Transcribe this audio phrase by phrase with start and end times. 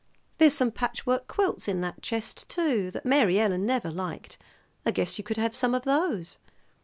[0.39, 4.39] There's some patchwork quilts in that chest, too, that Mary Ellen never liked.
[4.83, 6.39] I guess you could have some of those."